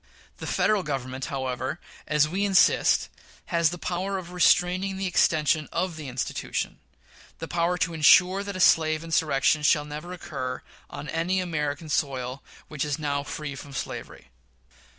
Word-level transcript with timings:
The 0.37 0.47
Federal 0.47 0.81
Government, 0.81 1.25
however, 1.25 1.79
as 2.07 2.27
we 2.27 2.43
insist, 2.43 3.07
has 3.53 3.69
the 3.69 3.77
power 3.77 4.17
of 4.17 4.31
restraining 4.31 4.97
the 4.97 5.05
extension 5.05 5.69
of 5.71 5.95
the 5.95 6.07
institution 6.07 6.79
the 7.37 7.47
power 7.47 7.77
to 7.77 7.93
insure 7.93 8.41
that 8.43 8.55
a 8.55 8.59
slave 8.59 9.03
insurrection 9.03 9.61
shall 9.61 9.85
never 9.85 10.11
occur 10.11 10.63
on 10.89 11.07
any 11.09 11.39
American 11.39 11.87
soil 11.87 12.41
which 12.67 12.83
is 12.83 12.97
now 12.97 13.21
free 13.21 13.53
from 13.53 13.73
slavery. 13.73 14.31